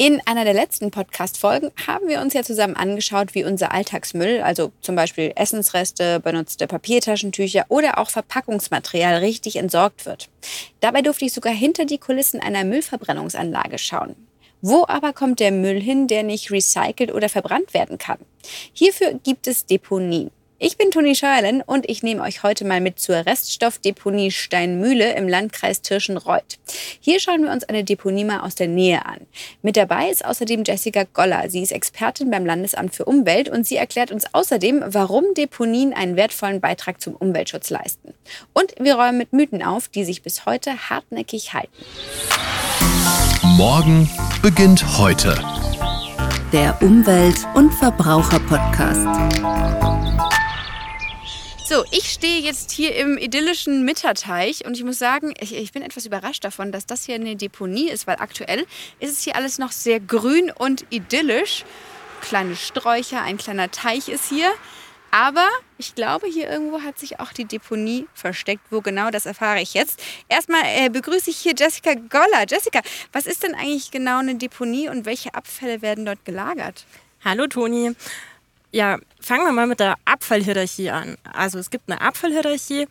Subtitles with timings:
[0.00, 4.72] In einer der letzten Podcast-Folgen haben wir uns ja zusammen angeschaut, wie unser Alltagsmüll, also
[4.80, 10.30] zum Beispiel Essensreste, benutzte Papiertaschentücher oder auch Verpackungsmaterial richtig entsorgt wird.
[10.80, 14.16] Dabei durfte ich sogar hinter die Kulissen einer Müllverbrennungsanlage schauen.
[14.62, 18.20] Wo aber kommt der Müll hin, der nicht recycelt oder verbrannt werden kann?
[18.72, 20.30] Hierfür gibt es Deponien.
[20.62, 25.26] Ich bin Toni Scheuerlen und ich nehme euch heute mal mit zur Reststoffdeponie Steinmühle im
[25.26, 26.58] Landkreis Tirschenreuth.
[27.00, 29.20] Hier schauen wir uns eine Deponie mal aus der Nähe an.
[29.62, 31.48] Mit dabei ist außerdem Jessica Goller.
[31.48, 36.16] Sie ist Expertin beim Landesamt für Umwelt und sie erklärt uns außerdem, warum Deponien einen
[36.16, 38.12] wertvollen Beitrag zum Umweltschutz leisten.
[38.52, 41.72] Und wir räumen mit Mythen auf, die sich bis heute hartnäckig halten.
[43.56, 44.10] Morgen
[44.42, 45.42] beginnt heute.
[46.52, 49.89] Der Umwelt- und Verbraucher-Podcast.
[51.70, 55.82] So, ich stehe jetzt hier im idyllischen Mitterteich und ich muss sagen, ich, ich, bin
[55.82, 58.66] etwas überrascht davon, dass das hier eine Deponie ist, weil aktuell
[58.98, 61.64] ist es hier alles noch sehr grün und idyllisch.
[62.22, 64.50] Kleine Sträucher, ein kleiner Teich ist hier.
[65.12, 68.64] Aber ich glaube, hier irgendwo hat sich auch die Deponie versteckt.
[68.70, 70.02] Wo genau, das erfahre ich jetzt.
[70.28, 72.46] Erstmal äh, begrüße ich hier Jessica Goller.
[72.48, 72.80] Jessica,
[73.12, 76.84] was ist denn eigentlich genau eine Deponie und welche Abfälle werden dort gelagert?
[77.24, 77.94] Hallo Toni.
[78.72, 81.16] Ja, fangen wir mal mit der Abfallhierarchie an.
[81.32, 82.86] Also es gibt eine Abfallhierarchie,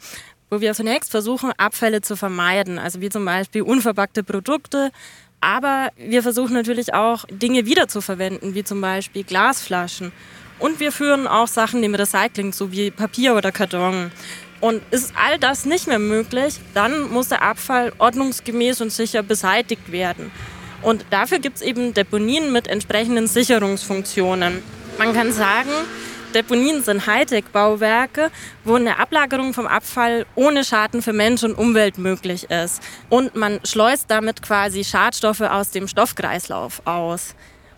[0.49, 4.91] wo wir zunächst versuchen, Abfälle zu vermeiden, also wie zum Beispiel unverpackte Produkte.
[5.39, 10.11] Aber wir versuchen natürlich auch, Dinge wiederzuverwenden, wie zum Beispiel Glasflaschen.
[10.59, 14.11] Und wir führen auch Sachen im Recycling, so wie Papier oder Karton.
[14.59, 19.93] Und ist all das nicht mehr möglich, dann muss der Abfall ordnungsgemäß und sicher beseitigt
[19.93, 20.29] werden.
[20.81, 24.61] Und dafür gibt es eben Deponien mit entsprechenden Sicherungsfunktionen.
[24.99, 25.69] Man kann sagen,
[26.33, 28.31] Deponien sind Hightech-Bauwerke,
[28.65, 32.83] wo eine Ablagerung vom Abfall ohne Schaden für Mensch und Umwelt möglich ist.
[33.07, 37.33] Und man schleust damit quasi Schadstoffe aus dem Stoffkreislauf aus.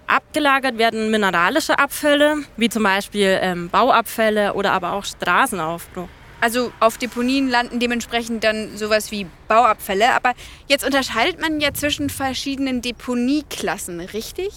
[0.08, 6.10] Abgelagert werden mineralische Abfälle, wie zum Beispiel ähm, Bauabfälle oder aber auch Straßenaufbruch.
[6.42, 10.12] Also auf Deponien landen dementsprechend dann sowas wie Bauabfälle.
[10.16, 10.34] Aber
[10.68, 14.50] jetzt unterscheidet man ja zwischen verschiedenen Deponieklassen, richtig?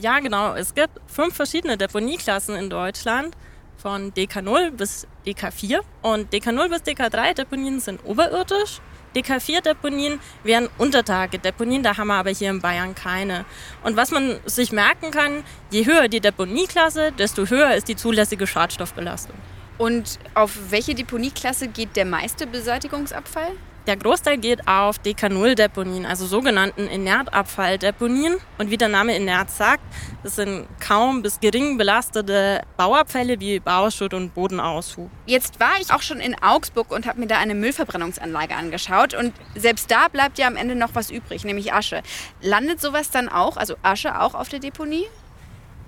[0.00, 0.54] Ja, genau.
[0.54, 3.36] Es gibt fünf verschiedene Deponieklassen in Deutschland,
[3.76, 5.80] von DK0 bis DK4.
[6.02, 8.80] Und DK0 bis DK3 Deponien sind oberirdisch.
[9.14, 13.44] DK4-Deponien wären Untertage-Deponien, da haben wir aber hier in Bayern keine.
[13.82, 18.46] Und was man sich merken kann, je höher die Deponieklasse, desto höher ist die zulässige
[18.46, 19.34] Schadstoffbelastung.
[19.78, 23.50] Und auf welche Deponieklasse geht der meiste Beseitigungsabfall?
[23.90, 28.36] Der Großteil geht auf DK0-Deponien, also sogenannten Inertabfalldeponien.
[28.56, 29.82] Und wie der Name inert sagt,
[30.22, 35.10] das sind kaum bis gering belastete Bauabfälle wie Bauschutt und Bodenaushub.
[35.26, 39.12] Jetzt war ich auch schon in Augsburg und habe mir da eine Müllverbrennungsanlage angeschaut.
[39.12, 42.04] Und selbst da bleibt ja am Ende noch was übrig, nämlich Asche.
[42.40, 45.06] Landet sowas dann auch, also Asche auch auf der Deponie?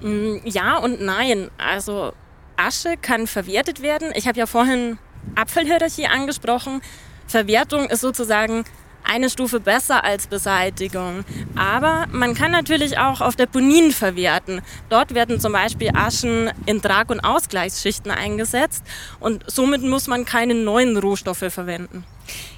[0.00, 1.52] Mm, ja und nein.
[1.56, 2.14] Also
[2.56, 4.10] Asche kann verwertet werden.
[4.16, 4.98] Ich habe ja vorhin
[5.36, 6.82] Abfallhierarchie angesprochen.
[7.27, 8.65] Verwertung ist sozusagen
[9.05, 11.25] eine Stufe besser als Beseitigung.
[11.56, 14.62] Aber man kann natürlich auch auf Deponien verwerten.
[14.88, 18.84] Dort werden zum Beispiel Aschen in Trag- und Ausgleichsschichten eingesetzt
[19.21, 22.05] und somit muss man keine neuen Rohstoffe verwenden.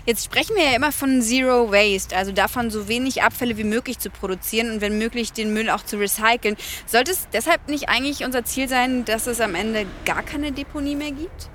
[0.07, 3.99] Jetzt sprechen wir ja immer von Zero Waste, also davon, so wenig Abfälle wie möglich
[3.99, 6.57] zu produzieren und wenn möglich den Müll auch zu recyceln.
[6.87, 10.95] Sollte es deshalb nicht eigentlich unser Ziel sein, dass es am Ende gar keine Deponie
[10.95, 11.49] mehr gibt?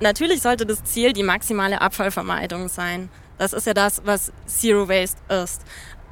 [0.00, 3.08] Natürlich sollte das Ziel die maximale Abfallvermeidung sein.
[3.38, 5.62] Das ist ja das, was Zero Waste ist.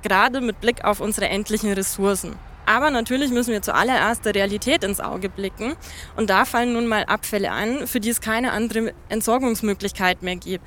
[0.03, 2.35] Gerade mit Blick auf unsere endlichen Ressourcen.
[2.67, 5.75] Aber natürlich müssen wir zuallererst der Realität ins Auge blicken.
[6.17, 10.65] Und da fallen nun mal Abfälle an, für die es keine andere Entsorgungsmöglichkeit mehr gibt.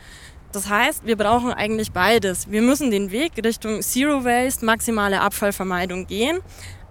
[0.51, 2.49] Das heißt, wir brauchen eigentlich beides.
[2.49, 6.39] Wir müssen den Weg Richtung Zero Waste, maximale Abfallvermeidung gehen.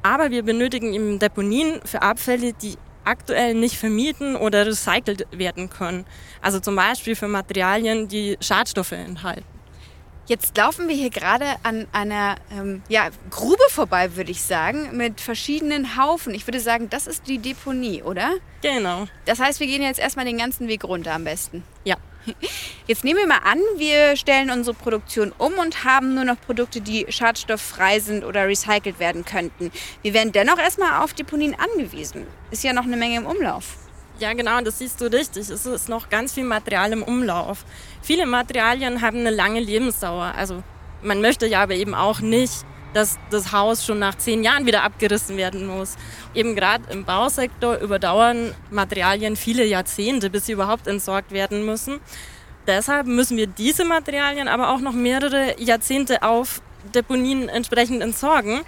[0.02, 6.04] Aber wir benötigen eben Deponien für Abfälle, die aktuell nicht vermieden oder recycelt werden können.
[6.40, 9.44] Also zum Beispiel für Materialien, die Schadstoffe enthalten.
[10.26, 15.20] Jetzt laufen wir hier gerade an einer ähm, ja, Grube vorbei, würde ich sagen, mit
[15.20, 16.32] verschiedenen Haufen.
[16.32, 18.30] Ich würde sagen, das ist die Deponie, oder?
[18.62, 19.06] Genau.
[19.26, 21.62] Das heißt, wir gehen jetzt erstmal den ganzen Weg runter am besten.
[21.84, 21.96] Ja.
[22.86, 26.80] Jetzt nehmen wir mal an, wir stellen unsere Produktion um und haben nur noch Produkte,
[26.80, 29.70] die schadstofffrei sind oder recycelt werden könnten.
[30.02, 32.26] Wir werden dennoch erstmal auf Deponien angewiesen.
[32.50, 33.76] Ist ja noch eine Menge im Umlauf.
[34.18, 35.48] Ja, genau, das siehst du richtig.
[35.48, 37.64] Es ist noch ganz viel Material im Umlauf.
[38.00, 40.34] Viele Materialien haben eine lange Lebensdauer.
[40.36, 40.62] Also
[41.02, 44.82] man möchte ja aber eben auch nicht, dass das Haus schon nach zehn Jahren wieder
[44.82, 45.96] abgerissen werden muss.
[46.34, 52.00] Eben gerade im Bausektor überdauern Materialien viele Jahrzehnte, bis sie überhaupt entsorgt werden müssen.
[52.66, 56.62] Deshalb müssen wir diese Materialien aber auch noch mehrere Jahrzehnte auf
[56.94, 58.60] Deponien entsprechend entsorgen,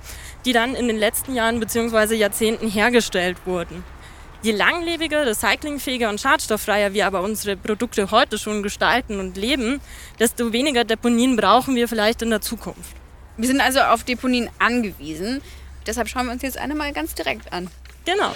[0.44, 2.14] die dann in den letzten Jahren bzw.
[2.14, 3.84] Jahrzehnten hergestellt wurden.
[4.42, 9.80] Je langlebiger, recyclingfähiger und schadstofffreier wir aber unsere Produkte heute schon gestalten und leben,
[10.18, 13.05] desto weniger Deponien brauchen wir vielleicht in der Zukunft.
[13.38, 15.42] Wir sind also auf Deponien angewiesen.
[15.86, 17.68] Deshalb schauen wir uns jetzt eine mal ganz direkt an.
[18.06, 18.34] Genau.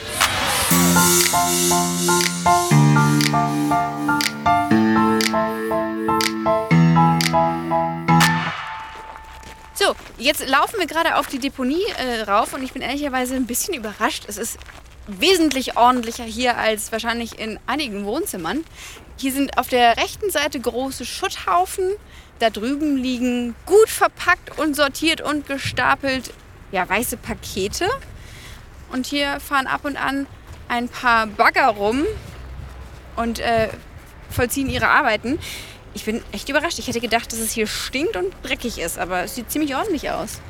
[9.75, 13.47] So, jetzt laufen wir gerade auf die Deponie äh, rauf und ich bin ehrlicherweise ein
[13.47, 14.25] bisschen überrascht.
[14.29, 14.59] Es ist
[15.07, 18.65] wesentlich ordentlicher hier als wahrscheinlich in einigen Wohnzimmern.
[19.17, 21.91] Hier sind auf der rechten Seite große Schutthaufen.
[22.39, 26.33] Da drüben liegen gut verpackt und sortiert und gestapelt
[26.73, 27.89] ja, weiße Pakete.
[28.93, 30.27] Und hier fahren ab und an
[30.69, 32.05] ein paar Bagger rum
[33.17, 33.69] und äh,
[34.31, 35.39] vollziehen ihre Arbeiten.
[35.95, 36.79] Ich bin echt überrascht.
[36.79, 40.11] Ich hätte gedacht, dass es hier stinkt und dreckig ist, aber es sieht ziemlich ordentlich
[40.11, 40.41] aus.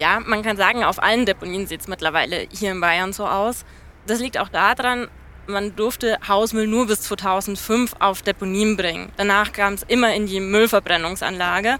[0.00, 3.64] Ja, man kann sagen, auf allen Deponien sieht es mittlerweile hier in Bayern so aus.
[4.06, 5.08] Das liegt auch daran,
[5.46, 9.12] man durfte Hausmüll nur bis 2005 auf Deponien bringen.
[9.16, 11.78] Danach kam es immer in die Müllverbrennungsanlage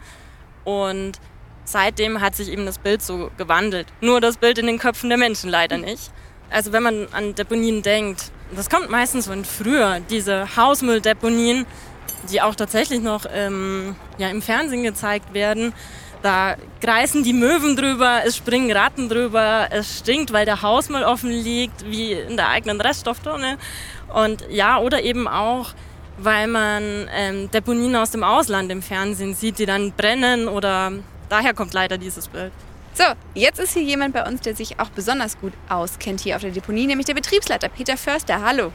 [0.64, 1.12] und
[1.64, 3.86] seitdem hat sich eben das Bild so gewandelt.
[4.00, 6.10] Nur das Bild in den Köpfen der Menschen leider nicht.
[6.50, 11.66] Also wenn man an Deponien denkt, das kommt meistens von früher, diese Hausmülldeponien,
[12.30, 15.72] die auch tatsächlich noch ähm, ja, im Fernsehen gezeigt werden.
[16.22, 21.30] Da kreisen die Möwen drüber, es springen Ratten drüber, es stinkt, weil der Hausmüll offen
[21.30, 23.56] liegt, wie in der eigenen Reststofftonne.
[24.12, 25.70] Und ja, oder eben auch,
[26.18, 30.92] weil man ähm, Deponien aus dem Ausland im Fernsehen sieht, die dann brennen oder
[31.30, 32.52] daher kommt leider dieses Bild.
[32.92, 36.42] So, jetzt ist hier jemand bei uns, der sich auch besonders gut auskennt hier auf
[36.42, 38.42] der Deponie, nämlich der Betriebsleiter Peter Förster.
[38.42, 38.72] Hallo.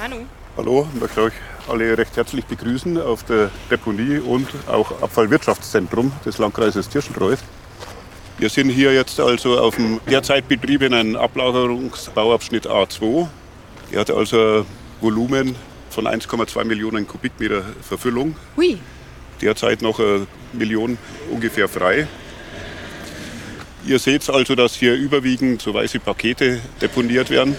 [0.00, 0.24] Hallo.
[0.56, 1.34] Hallo, ich möchte euch
[1.68, 7.40] alle recht herzlich begrüßen auf der Deponie und auch Abfallwirtschaftszentrum des Landkreises Tirschenreuth.
[8.38, 13.26] Wir sind hier jetzt also auf dem derzeit betriebenen Ablagerungsbauabschnitt A2.
[13.90, 14.66] Der hat also ein
[15.00, 15.56] Volumen
[15.90, 18.36] von 1,2 Millionen Kubikmeter Verfüllung.
[18.56, 18.78] Hui.
[19.40, 20.98] Derzeit noch eine Million
[21.30, 22.06] ungefähr frei.
[23.86, 27.56] Ihr seht also, dass hier überwiegend so weiße Pakete deponiert werden.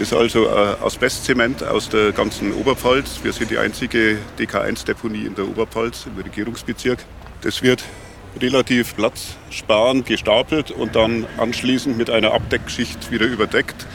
[0.00, 3.20] Ist also Asbestzement aus der ganzen Oberpfalz.
[3.22, 7.04] Wir sind die einzige DK1-Deponie in der Oberpfalz im Regierungsbezirk.
[7.42, 7.84] Das wird
[8.40, 13.86] relativ platzsparend gestapelt und dann anschließend mit einer Abdeckschicht wieder überdeckt,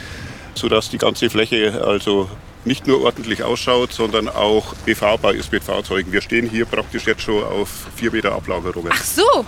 [0.54, 2.30] sodass die ganze Fläche also
[2.64, 6.12] nicht nur ordentlich ausschaut, sondern auch befahrbar ist mit Fahrzeugen.
[6.12, 8.92] Wir stehen hier praktisch jetzt schon auf vier Meter Ablagerungen.
[8.94, 9.44] Ach so.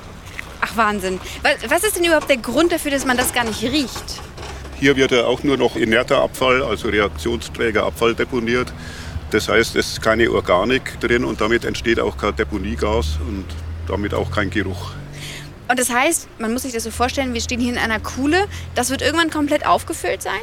[0.60, 1.20] Ach Wahnsinn.
[1.68, 4.20] Was ist denn überhaupt der Grund dafür, dass man das gar nicht riecht?
[4.80, 8.72] Hier wird ja auch nur noch inerter Abfall, also reaktionsträger Abfall deponiert.
[9.30, 13.44] Das heißt, es ist keine Organik drin und damit entsteht auch kein Deponiegas und
[13.88, 14.92] damit auch kein Geruch.
[15.68, 18.46] Und das heißt, man muss sich das so vorstellen, wir stehen hier in einer Kuhle.
[18.74, 20.40] Das wird irgendwann komplett aufgefüllt sein?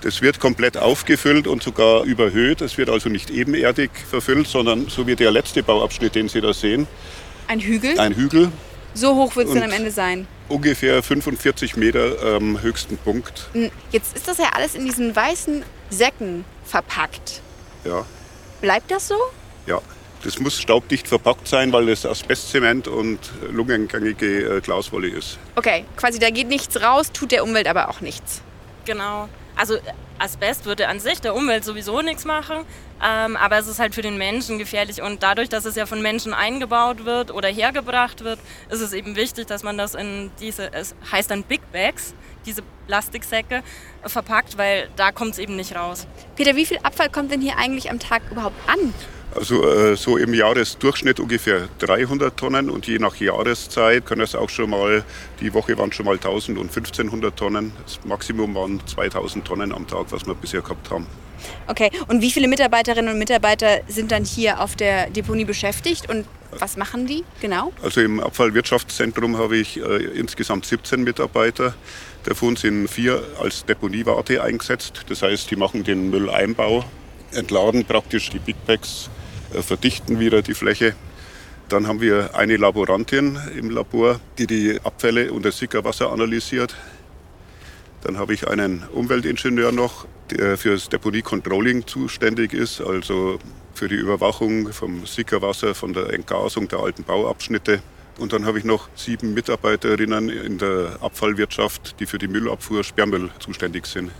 [0.00, 2.60] Das wird komplett aufgefüllt und sogar überhöht.
[2.62, 6.52] Es wird also nicht ebenerdig verfüllt, sondern so wie der letzte Bauabschnitt, den Sie da
[6.52, 6.86] sehen.
[7.46, 7.98] Ein Hügel?
[8.00, 8.50] Ein Hügel.
[8.94, 10.26] So hoch wird es dann am Ende sein?
[10.48, 13.48] Ungefähr 45 Meter am höchsten Punkt.
[13.90, 17.40] Jetzt ist das ja alles in diesen weißen Säcken verpackt.
[17.84, 18.04] Ja.
[18.60, 19.16] Bleibt das so?
[19.66, 19.80] Ja.
[20.22, 23.18] Das muss staubdicht verpackt sein, weil es Asbestzement und
[23.50, 25.38] lungengängige Glaswolle ist.
[25.54, 28.40] Okay, quasi da geht nichts raus, tut der Umwelt aber auch nichts.
[28.86, 29.28] Genau.
[29.54, 29.76] Also
[30.24, 32.64] Asbest würde an sich der Umwelt sowieso nichts machen,
[33.04, 36.00] ähm, aber es ist halt für den Menschen gefährlich und dadurch, dass es ja von
[36.00, 38.38] Menschen eingebaut wird oder hergebracht wird,
[38.70, 42.14] ist es eben wichtig, dass man das in diese, es heißt dann Big Bags,
[42.46, 43.62] diese Plastiksäcke,
[44.04, 46.06] verpackt, weil da kommt es eben nicht raus.
[46.36, 48.94] Peter, wie viel Abfall kommt denn hier eigentlich am Tag überhaupt an?
[49.34, 54.48] Also äh, so im Jahresdurchschnitt ungefähr 300 Tonnen und je nach Jahreszeit können es auch
[54.48, 55.04] schon mal,
[55.40, 57.72] die Woche waren schon mal 1000 und 1500 Tonnen.
[57.82, 61.06] Das Maximum waren 2000 Tonnen am Tag, was wir bisher gehabt haben.
[61.66, 66.26] Okay, und wie viele Mitarbeiterinnen und Mitarbeiter sind dann hier auf der Deponie beschäftigt und
[66.58, 67.72] was machen die genau?
[67.82, 71.74] Also im Abfallwirtschaftszentrum habe ich äh, insgesamt 17 Mitarbeiter.
[72.22, 75.04] Davon sind vier als Deponiewarte eingesetzt.
[75.08, 76.84] Das heißt, die machen den Mülleinbau,
[77.32, 79.10] entladen praktisch die Big Bags
[79.62, 80.94] verdichten wieder die Fläche.
[81.68, 86.74] Dann haben wir eine Laborantin im Labor, die die Abfälle und das Sickerwasser analysiert.
[88.02, 93.38] Dann habe ich einen Umweltingenieur noch, der für das Deponie-Controlling zuständig ist, also
[93.74, 97.82] für die Überwachung vom Sickerwasser, von der Entgasung der alten Bauabschnitte.
[98.18, 103.30] Und dann habe ich noch sieben Mitarbeiterinnen in der Abfallwirtschaft, die für die Müllabfuhr Sperrmüll
[103.40, 104.10] zuständig sind.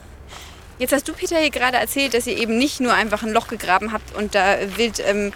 [0.79, 3.49] Jetzt hast du, Peter, hier gerade erzählt, dass ihr eben nicht nur einfach ein Loch
[3.49, 5.33] gegraben habt und da wild ähm,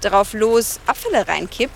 [0.00, 1.74] drauf los Abfälle reinkippt.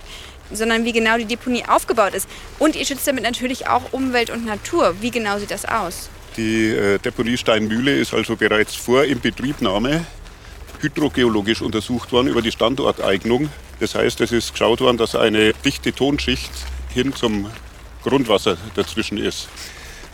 [0.53, 2.29] sondern wie genau die Deponie aufgebaut ist.
[2.59, 4.97] Und ihr schützt damit natürlich auch Umwelt und Natur.
[5.01, 6.09] Wie genau sieht das aus?
[6.37, 10.05] Die äh, Deponie Steinmühle ist also bereits vor Inbetriebnahme
[10.81, 13.51] hydrogeologisch untersucht worden über die Standorteignung.
[13.81, 16.51] Das heißt, es ist geschaut worden, dass eine dichte Tonschicht
[16.93, 17.51] hin zum
[18.03, 19.49] Grundwasser dazwischen ist.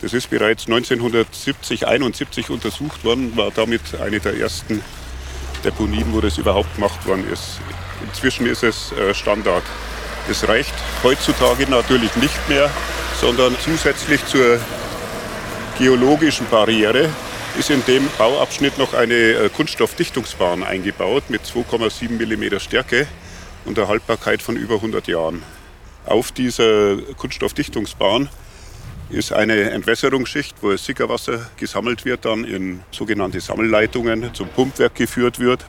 [0.01, 4.81] Das ist bereits 1970, 71 untersucht worden, war damit eine der ersten
[5.63, 7.59] Deponien, wo das überhaupt gemacht worden ist.
[8.07, 9.63] Inzwischen ist es äh, Standard.
[10.27, 12.69] Das reicht heutzutage natürlich nicht mehr,
[13.19, 14.59] sondern zusätzlich zur
[15.77, 17.09] geologischen Barriere
[17.59, 23.07] ist in dem Bauabschnitt noch eine äh, Kunststoffdichtungsbahn eingebaut mit 2,7 mm Stärke
[23.65, 25.43] und der Haltbarkeit von über 100 Jahren.
[26.05, 28.29] Auf dieser Kunststoffdichtungsbahn
[29.11, 35.39] ist eine Entwässerungsschicht, wo das Sickerwasser gesammelt wird, dann in sogenannte Sammelleitungen zum Pumpwerk geführt
[35.39, 35.65] wird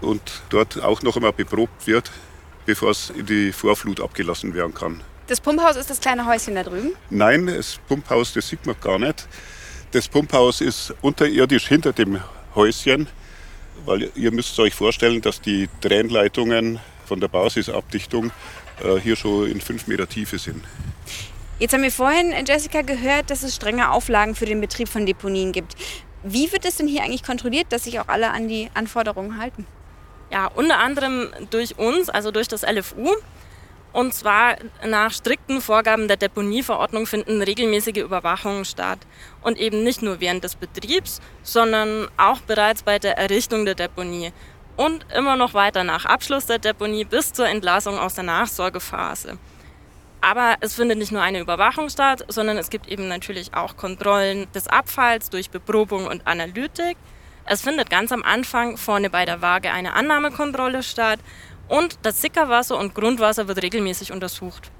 [0.00, 0.20] und
[0.50, 2.10] dort auch noch einmal beprobt wird,
[2.66, 5.02] bevor es in die Vorflut abgelassen werden kann.
[5.26, 6.92] Das Pumphaus ist das kleine Häuschen da drüben?
[7.10, 9.26] Nein, das Pumphaus, das sieht man gar nicht.
[9.92, 12.20] Das Pumphaus ist unterirdisch hinter dem
[12.54, 13.08] Häuschen,
[13.84, 18.30] weil ihr müsst euch vorstellen, dass die Tränleitungen von der Basisabdichtung
[18.82, 20.62] äh, hier schon in fünf Meter Tiefe sind.
[21.58, 25.50] Jetzt haben wir vorhin, Jessica, gehört, dass es strenge Auflagen für den Betrieb von Deponien
[25.50, 25.74] gibt.
[26.22, 29.66] Wie wird es denn hier eigentlich kontrolliert, dass sich auch alle an die Anforderungen halten?
[30.30, 33.08] Ja, unter anderem durch uns, also durch das LFU.
[33.92, 39.00] Und zwar nach strikten Vorgaben der Deponieverordnung finden regelmäßige Überwachungen statt.
[39.42, 44.32] Und eben nicht nur während des Betriebs, sondern auch bereits bei der Errichtung der Deponie.
[44.76, 49.38] Und immer noch weiter nach Abschluss der Deponie bis zur Entlassung aus der Nachsorgephase.
[50.20, 54.50] Aber es findet nicht nur eine Überwachung statt, sondern es gibt eben natürlich auch Kontrollen
[54.52, 56.96] des Abfalls durch Beprobung und Analytik.
[57.46, 61.20] Es findet ganz am Anfang vorne bei der Waage eine Annahmekontrolle statt
[61.68, 64.70] und das Sickerwasser und Grundwasser wird regelmäßig untersucht.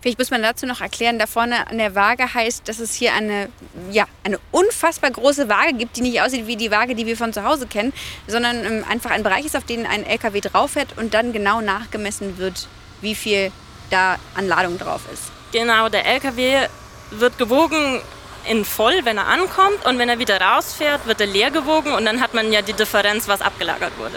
[0.00, 3.12] Vielleicht muss man dazu noch erklären, da vorne an der Waage heißt, dass es hier
[3.12, 3.48] eine,
[3.90, 7.32] ja, eine unfassbar große Waage gibt, die nicht aussieht wie die Waage, die wir von
[7.32, 7.92] zu Hause kennen,
[8.26, 11.60] sondern ähm, einfach ein Bereich ist, auf den ein LKW drauf fährt und dann genau
[11.60, 12.68] nachgemessen wird,
[13.00, 13.50] wie viel
[13.90, 15.24] da an Ladung drauf ist.
[15.52, 16.66] Genau, der LKW
[17.10, 18.00] wird gewogen
[18.48, 22.04] in voll, wenn er ankommt und wenn er wieder rausfährt, wird er leer gewogen und
[22.04, 24.16] dann hat man ja die Differenz, was abgelagert wurde.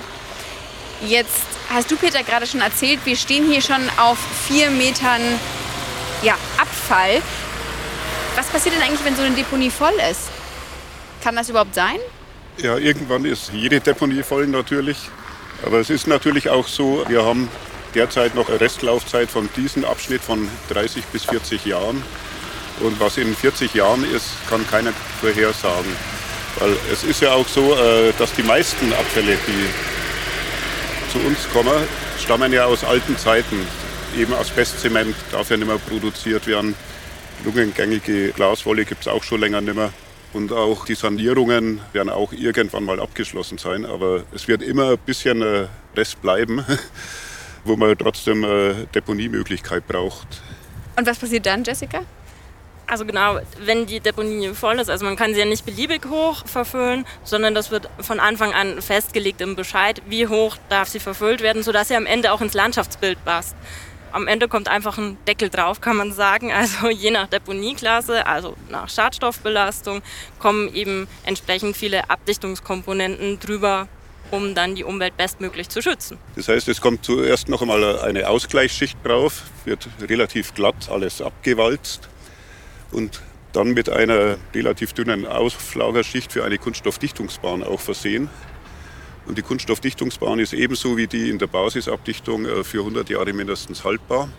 [1.08, 5.22] Jetzt hast du, Peter, gerade schon erzählt, wir stehen hier schon auf vier Metern
[6.22, 7.22] ja, Abfall.
[8.36, 10.30] Was passiert denn eigentlich, wenn so eine Deponie voll ist?
[11.24, 11.98] Kann das überhaupt sein?
[12.58, 14.98] Ja, irgendwann ist jede Deponie voll natürlich.
[15.66, 17.50] Aber es ist natürlich auch so, wir haben
[17.96, 22.02] derzeit noch eine Restlaufzeit von diesem Abschnitt von 30 bis 40 Jahren.
[22.82, 25.92] Und was in 40 Jahren ist, kann keiner vorhersagen.
[26.60, 31.84] Weil es ist ja auch so, äh, dass die meisten Abfälle, die zu uns kommen,
[32.20, 33.68] stammen ja aus alten Zeiten.
[34.18, 36.76] Eben Asbestzement darf ja nicht mehr produziert werden.
[37.44, 39.92] Lungengängige Glaswolle gibt es auch schon länger nicht mehr.
[40.34, 43.86] Und auch die Sanierungen werden auch irgendwann mal abgeschlossen sein.
[43.86, 46.64] Aber es wird immer ein bisschen äh, Rest bleiben.
[47.64, 50.42] wo man trotzdem eine Deponiemöglichkeit braucht.
[50.96, 52.02] Und was passiert dann, Jessica?
[52.90, 56.48] Also genau, wenn die Deponie voll ist, also man kann sie ja nicht beliebig hoch
[56.48, 61.42] verfüllen, sondern das wird von Anfang an festgelegt im Bescheid, wie hoch darf sie verfüllt
[61.42, 63.56] werden, sodass sie am Ende auch ins Landschaftsbild passt.
[64.12, 66.52] Am Ende kommt einfach ein Deckel drauf, kann man sagen.
[66.60, 70.02] Also je nach Deponieklasse, also nach Schadstoffbelastung,
[70.40, 73.88] kommen eben entsprechend viele Abdichtungskomponenten drüber
[74.32, 76.18] um dann die Umwelt bestmöglich zu schützen.
[76.36, 82.10] Das heißt, es kommt zuerst noch einmal eine Ausgleichsschicht drauf, wird relativ glatt alles abgewalzt
[82.92, 83.22] und
[83.54, 88.30] dann mit einer relativ dünnen Auflagerschicht für eine Kunststoffdichtungsbahn auch versehen.
[89.26, 93.84] Und die Kunststoffdichtungsbahn ist ebenso wie die in der Basisabdichtung äh, für 100 Jahre mindestens
[93.84, 94.30] haltbar.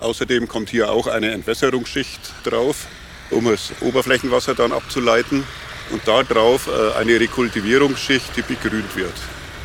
[0.00, 2.86] Außerdem kommt hier auch eine Entwässerungsschicht drauf,
[3.30, 5.44] um das Oberflächenwasser dann abzuleiten
[5.90, 9.14] und da drauf äh, eine Rekultivierungsschicht, die begrünt wird.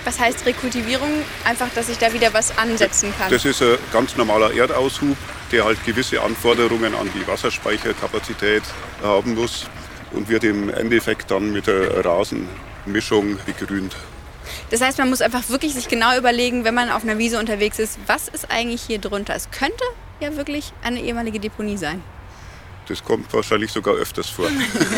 [0.03, 1.09] Was heißt Rekultivierung?
[1.43, 3.29] Einfach, dass ich da wieder was ansetzen kann.
[3.29, 5.17] Das ist ein ganz normaler Erdaushub,
[5.51, 8.63] der halt gewisse Anforderungen an die Wasserspeicherkapazität
[9.03, 9.67] haben muss
[10.11, 13.95] und wird im Endeffekt dann mit der Rasenmischung begrünt.
[14.71, 17.77] Das heißt, man muss einfach wirklich sich genau überlegen, wenn man auf einer Wiese unterwegs
[17.77, 19.35] ist, was ist eigentlich hier drunter?
[19.35, 19.83] Es könnte
[20.19, 22.01] ja wirklich eine ehemalige Deponie sein.
[22.87, 24.47] Das kommt wahrscheinlich sogar öfters vor.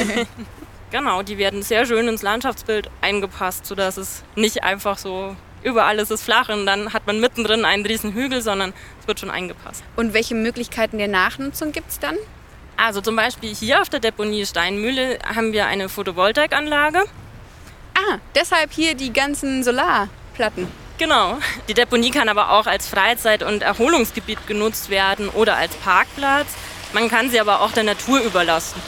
[0.93, 6.11] Genau, die werden sehr schön ins Landschaftsbild eingepasst, sodass es nicht einfach so überall ist
[6.11, 9.83] es flach und dann hat man mittendrin einen riesen Hügel, sondern es wird schon eingepasst.
[9.95, 12.15] Und welche Möglichkeiten der Nachnutzung gibt es dann?
[12.77, 17.05] Also zum Beispiel hier auf der Deponie Steinmühle haben wir eine Photovoltaikanlage.
[17.95, 20.67] Ah, deshalb hier die ganzen Solarplatten.
[20.99, 21.39] Genau.
[21.67, 26.49] Die Deponie kann aber auch als Freizeit- und Erholungsgebiet genutzt werden oder als Parkplatz.
[26.93, 28.79] Man kann sie aber auch der Natur überlassen.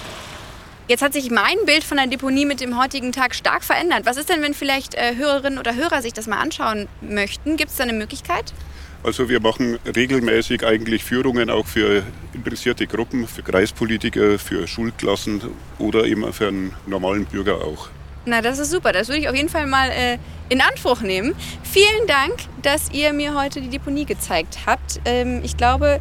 [0.88, 4.06] Jetzt hat sich mein Bild von der Deponie mit dem heutigen Tag stark verändert.
[4.06, 7.58] Was ist denn, wenn vielleicht äh, Hörerinnen oder Hörer sich das mal anschauen möchten?
[7.58, 8.54] Gibt es da eine Möglichkeit?
[9.02, 15.42] Also wir machen regelmäßig eigentlich Führungen auch für interessierte Gruppen, für Kreispolitiker, für Schulklassen
[15.80, 17.90] oder eben für einen normalen Bürger auch.
[18.26, 18.92] Na, das ist super.
[18.92, 21.36] Das würde ich auf jeden Fall mal äh, in Anspruch nehmen.
[21.64, 25.02] Vielen Dank, dass ihr mir heute die Deponie gezeigt habt.
[25.06, 26.00] Ähm, ich glaube,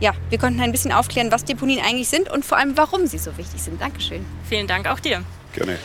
[0.00, 3.18] ja, wir konnten ein bisschen aufklären, was Deponien eigentlich sind und vor allem, warum sie
[3.18, 3.80] so wichtig sind.
[3.80, 4.24] Dankeschön.
[4.48, 5.22] Vielen Dank auch dir.
[5.54, 5.78] Gerne.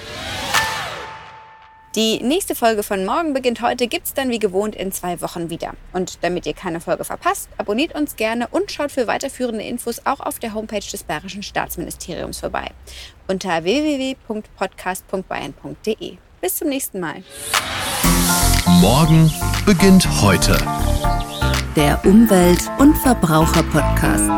[1.95, 5.49] Die nächste Folge von Morgen beginnt heute gibt es dann wie gewohnt in zwei Wochen
[5.49, 5.73] wieder.
[5.91, 10.21] Und damit ihr keine Folge verpasst, abonniert uns gerne und schaut für weiterführende Infos auch
[10.21, 12.71] auf der Homepage des Bayerischen Staatsministeriums vorbei.
[13.27, 16.15] Unter www.podcast.bayern.de.
[16.39, 17.25] Bis zum nächsten Mal.
[18.65, 19.29] Morgen
[19.65, 20.55] beginnt heute.
[21.75, 24.29] Der Umwelt- und Verbraucher-Podcast.